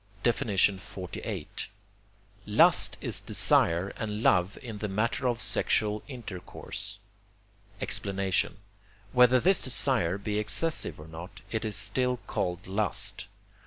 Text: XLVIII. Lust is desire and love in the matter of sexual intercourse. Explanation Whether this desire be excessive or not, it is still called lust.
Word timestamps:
XLVIII. 0.23 1.45
Lust 2.47 2.97
is 3.01 3.21
desire 3.21 3.89
and 3.97 4.23
love 4.23 4.57
in 4.63 4.79
the 4.79 4.87
matter 4.87 5.27
of 5.27 5.39
sexual 5.39 6.01
intercourse. 6.07 6.97
Explanation 7.79 8.57
Whether 9.11 9.39
this 9.39 9.61
desire 9.61 10.17
be 10.17 10.39
excessive 10.39 10.99
or 10.99 11.07
not, 11.07 11.41
it 11.51 11.63
is 11.63 11.75
still 11.75 12.17
called 12.25 12.65
lust. 12.65 13.27